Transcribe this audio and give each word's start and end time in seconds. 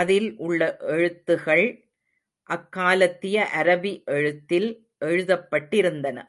அதில் 0.00 0.36
உள்ள 0.36 0.76
எழுத்துகள் 0.80 1.64
அக்காலத்திய 2.42 3.48
அரபி 3.54 4.04
எழுத்தில் 4.04 4.88
எழுதப்பட்டிருந்தன. 5.04 6.18